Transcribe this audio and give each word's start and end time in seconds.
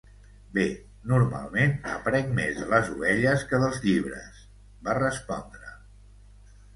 "Bé, 0.53 0.61
normalment 1.09 1.75
aprenc 1.95 2.31
més 2.39 2.55
de 2.59 2.65
les 2.71 2.89
ovelles 2.93 3.43
que 3.51 3.59
dels 3.65 3.77
llibres", 3.83 4.39
va 4.89 4.97
respondre. 4.99 5.71